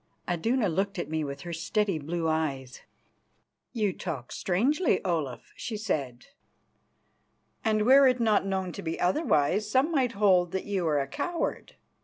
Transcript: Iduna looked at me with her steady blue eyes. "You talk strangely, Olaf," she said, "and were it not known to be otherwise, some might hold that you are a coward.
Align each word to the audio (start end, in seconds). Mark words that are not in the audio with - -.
Iduna 0.27 0.67
looked 0.67 0.97
at 0.97 1.11
me 1.11 1.23
with 1.23 1.41
her 1.41 1.53
steady 1.53 1.99
blue 1.99 2.27
eyes. 2.27 2.81
"You 3.71 3.93
talk 3.93 4.31
strangely, 4.31 4.99
Olaf," 5.05 5.53
she 5.55 5.77
said, 5.77 6.25
"and 7.63 7.83
were 7.85 8.07
it 8.07 8.19
not 8.19 8.43
known 8.43 8.71
to 8.71 8.81
be 8.81 8.99
otherwise, 8.99 9.69
some 9.69 9.91
might 9.91 10.13
hold 10.13 10.53
that 10.53 10.65
you 10.65 10.87
are 10.87 10.99
a 10.99 11.05
coward. 11.05 11.75